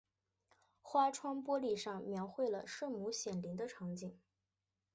[0.81, 4.17] 花窗玻璃上描绘了圣母显灵的场景。